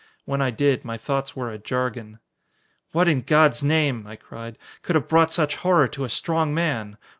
[0.25, 2.17] When I did, my thoughts were a jargon.
[2.91, 6.97] "What, in God's name," I cried, "could have brought such horror to a strong man?